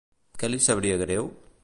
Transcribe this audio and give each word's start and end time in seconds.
Què 0.43 0.49
li 0.49 0.61
sabria 0.69 0.97
greu? 1.05 1.33